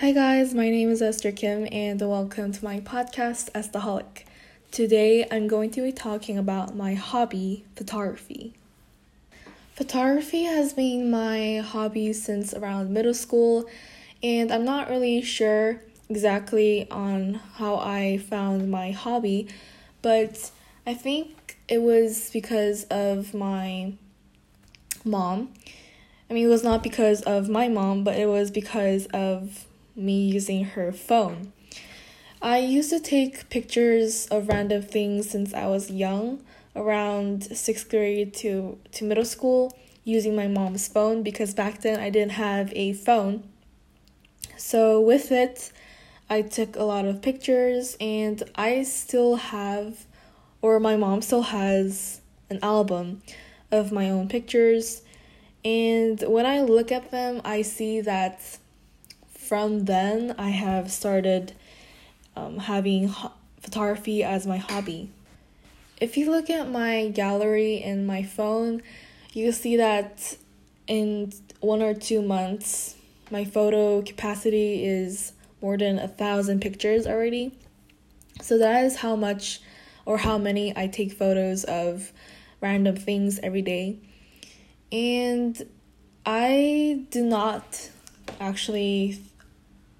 Hi, 0.00 0.12
guys, 0.12 0.52
my 0.52 0.68
name 0.68 0.90
is 0.90 1.00
Esther 1.00 1.32
Kim, 1.32 1.66
and 1.72 1.98
welcome 2.02 2.52
to 2.52 2.62
my 2.62 2.80
podcast, 2.80 3.50
Estaholic. 3.52 4.24
Today, 4.70 5.26
I'm 5.30 5.48
going 5.48 5.70
to 5.70 5.80
be 5.80 5.90
talking 5.90 6.36
about 6.36 6.76
my 6.76 6.92
hobby, 6.92 7.64
photography. 7.76 8.52
Photography 9.74 10.42
has 10.42 10.74
been 10.74 11.10
my 11.10 11.62
hobby 11.64 12.12
since 12.12 12.52
around 12.52 12.90
middle 12.90 13.14
school, 13.14 13.64
and 14.22 14.52
I'm 14.52 14.66
not 14.66 14.90
really 14.90 15.22
sure 15.22 15.80
exactly 16.10 16.86
on 16.90 17.40
how 17.54 17.76
I 17.76 18.18
found 18.18 18.70
my 18.70 18.90
hobby, 18.90 19.48
but 20.02 20.50
I 20.86 20.92
think 20.92 21.56
it 21.68 21.80
was 21.80 22.28
because 22.34 22.84
of 22.90 23.32
my 23.32 23.94
mom. 25.06 25.54
I 26.28 26.34
mean, 26.34 26.44
it 26.44 26.50
was 26.50 26.62
not 26.62 26.82
because 26.82 27.22
of 27.22 27.48
my 27.48 27.68
mom, 27.68 28.04
but 28.04 28.18
it 28.18 28.28
was 28.28 28.50
because 28.50 29.06
of 29.06 29.66
me 29.96 30.26
using 30.26 30.64
her 30.64 30.92
phone. 30.92 31.52
I 32.42 32.58
used 32.58 32.90
to 32.90 33.00
take 33.00 33.48
pictures 33.48 34.26
of 34.26 34.48
random 34.48 34.82
things 34.82 35.30
since 35.30 35.54
I 35.54 35.66
was 35.66 35.90
young, 35.90 36.44
around 36.74 37.44
sixth 37.56 37.88
grade 37.88 38.34
to, 38.34 38.78
to 38.92 39.04
middle 39.04 39.24
school, 39.24 39.76
using 40.04 40.36
my 40.36 40.46
mom's 40.46 40.86
phone 40.86 41.22
because 41.22 41.54
back 41.54 41.80
then 41.80 41.98
I 41.98 42.10
didn't 42.10 42.32
have 42.32 42.72
a 42.74 42.92
phone. 42.92 43.42
So, 44.56 45.00
with 45.00 45.32
it, 45.32 45.72
I 46.28 46.42
took 46.42 46.76
a 46.76 46.82
lot 46.82 47.04
of 47.04 47.22
pictures, 47.22 47.96
and 48.00 48.42
I 48.54 48.82
still 48.82 49.36
have, 49.36 50.06
or 50.60 50.80
my 50.80 50.96
mom 50.96 51.22
still 51.22 51.42
has, 51.42 52.20
an 52.50 52.58
album 52.62 53.22
of 53.70 53.92
my 53.92 54.10
own 54.10 54.28
pictures. 54.28 55.02
And 55.64 56.20
when 56.22 56.46
I 56.46 56.60
look 56.62 56.92
at 56.92 57.10
them, 57.10 57.40
I 57.44 57.62
see 57.62 58.00
that 58.02 58.58
from 59.46 59.84
then 59.84 60.34
I 60.38 60.50
have 60.50 60.90
started 60.90 61.52
um, 62.34 62.58
having 62.58 63.08
ho- 63.08 63.32
photography 63.60 64.22
as 64.24 64.46
my 64.46 64.58
hobby. 64.58 65.10
If 66.00 66.16
you 66.16 66.30
look 66.30 66.50
at 66.50 66.68
my 66.68 67.08
gallery 67.08 67.76
in 67.76 68.06
my 68.06 68.22
phone, 68.22 68.82
you 69.32 69.52
see 69.52 69.76
that 69.76 70.36
in 70.86 71.32
one 71.60 71.82
or 71.82 71.94
two 71.94 72.22
months, 72.22 72.96
my 73.30 73.44
photo 73.44 74.02
capacity 74.02 74.84
is 74.84 75.32
more 75.62 75.78
than 75.78 75.98
a 75.98 76.08
thousand 76.08 76.60
pictures 76.60 77.06
already. 77.06 77.52
So 78.42 78.58
that 78.58 78.84
is 78.84 78.96
how 78.96 79.16
much 79.16 79.60
or 80.04 80.18
how 80.18 80.38
many 80.38 80.76
I 80.76 80.86
take 80.86 81.12
photos 81.12 81.64
of 81.64 82.12
random 82.60 82.96
things 82.96 83.38
every 83.42 83.62
day. 83.62 83.98
And 84.92 85.60
I 86.24 87.06
do 87.10 87.24
not 87.24 87.90
actually 88.40 89.20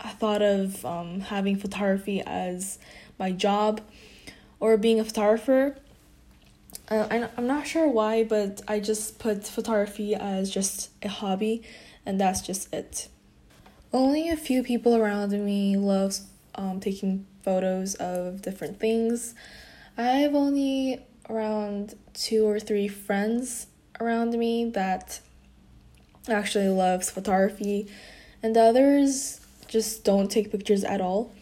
I 0.07 0.11
thought 0.11 0.41
of 0.41 0.87
um, 0.87 1.19
having 1.19 1.57
photography 1.57 2.23
as 2.25 2.79
my 3.19 3.33
job 3.33 3.81
or 4.61 4.77
being 4.77 5.01
a 5.01 5.05
photographer. 5.05 5.77
Uh, 6.89 7.09
I, 7.11 7.29
I'm 7.37 7.49
not 7.49 7.67
sure 7.67 7.89
why, 7.89 8.23
but 8.23 8.63
I 8.69 8.79
just 8.79 9.19
put 9.19 9.45
photography 9.45 10.15
as 10.15 10.49
just 10.49 10.91
a 11.03 11.09
hobby, 11.09 11.65
and 12.07 12.21
that's 12.21 12.41
just 12.41 12.73
it. 12.73 13.09
Only 13.93 14.29
a 14.29 14.37
few 14.37 14.63
people 14.63 14.95
around 14.95 15.33
me 15.33 15.77
love 15.77 16.21
um, 16.55 16.79
taking 16.79 17.27
photos 17.43 17.97
of 17.97 18.43
different 18.43 18.79
things. 18.79 19.35
I 19.99 20.03
have 20.23 20.37
only 20.37 21.05
around 21.29 21.97
two 22.15 22.47
or 22.47 22.61
three 22.61 22.87
friends 22.87 23.67
around 23.99 24.35
me 24.35 24.71
that 24.71 25.19
actually 26.29 26.69
loves 26.69 27.11
photography, 27.11 27.89
and 28.41 28.55
the 28.55 28.61
others 28.61 29.41
just 29.69 30.05
don't 30.05 30.31
take 30.31 30.51
pictures 30.51 30.85
at 30.85 31.01
all. 31.01 31.33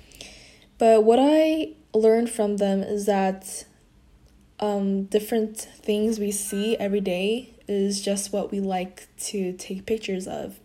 But 0.78 1.04
what 1.04 1.18
I 1.20 1.72
learned 1.94 2.30
from 2.30 2.56
them 2.56 2.82
is 2.82 3.06
that 3.06 3.64
um, 4.60 5.04
different 5.04 5.58
things 5.58 6.18
we 6.18 6.30
see 6.30 6.76
every 6.76 7.00
day 7.00 7.54
is 7.68 8.02
just 8.02 8.32
what 8.32 8.50
we 8.50 8.60
like 8.60 9.08
to 9.18 9.52
take 9.52 9.86
pictures 9.86 10.26
of. 10.26 10.58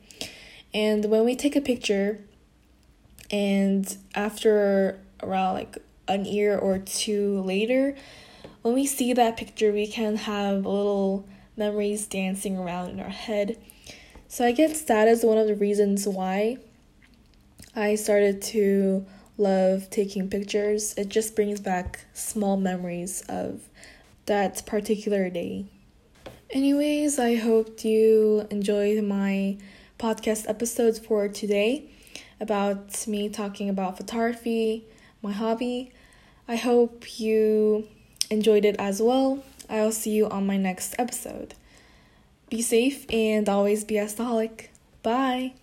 And 0.74 1.06
when 1.06 1.26
we 1.26 1.36
take 1.36 1.56
a 1.56 1.62
picture, 1.62 2.20
and 3.32 3.98
after 4.16 5.00
around 5.22 5.54
like 5.56 5.78
an 6.08 6.26
year 6.26 6.58
or 6.58 6.80
two 6.80 7.42
later, 7.42 7.96
when 8.62 8.74
we 8.74 8.86
see 8.86 9.14
that 9.14 9.38
picture, 9.38 9.72
we 9.72 9.88
can 9.88 10.16
have 10.16 10.66
little 10.66 11.28
memories 11.56 12.08
dancing 12.08 12.58
around 12.58 12.90
in 12.90 13.00
our 13.00 13.10
head. 13.10 13.58
So 14.28 14.46
I 14.46 14.52
guess 14.52 14.82
that 14.84 15.08
is 15.08 15.24
one 15.24 15.38
of 15.38 15.48
the 15.48 15.56
reasons 15.56 16.08
why 16.08 16.58
I 17.76 17.96
started 17.96 18.42
to 18.54 19.06
love 19.38 19.90
taking 19.90 20.30
pictures. 20.30 20.94
It 20.98 21.10
just 21.10 21.36
brings 21.36 21.60
back 21.60 22.06
small 22.14 22.58
memories 22.58 23.24
of 23.30 23.62
that 24.26 24.66
particular 24.66 25.30
day. 25.30 25.66
Anyways, 26.50 27.20
I 27.20 27.36
hope 27.36 27.84
you 27.84 28.48
enjoyed 28.50 29.04
my 29.04 29.58
podcast 30.00 30.50
episodes 30.50 30.98
for 30.98 31.28
today 31.28 31.90
about 32.40 33.08
me 33.08 33.30
talking 33.30 33.70
about 33.70 33.98
photography, 33.98 34.86
my 35.22 35.32
hobby. 35.32 35.92
I 36.48 36.56
hope 36.56 37.20
you 37.20 37.88
enjoyed 38.32 38.66
it 38.66 38.76
as 38.80 39.02
well. 39.02 39.44
I'll 39.70 39.92
see 39.92 40.12
you 40.12 40.28
on 40.28 40.48
my 40.48 40.58
next 40.58 40.96
episode. 40.98 41.54
Be 42.50 42.64
safe 42.64 43.06
and 43.12 43.48
always 43.48 43.84
be 43.84 43.98
a 43.98 44.06
staholic. 44.06 44.70
Bye. 45.04 45.54